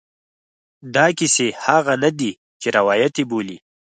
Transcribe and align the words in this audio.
دا 0.95 1.05
کیسې 1.17 1.47
هغه 1.65 1.93
نه 2.03 2.09
دي 2.19 2.31
چې 2.61 2.67
روایت 2.77 3.13
یې 3.19 3.25
بولي. 3.29 3.57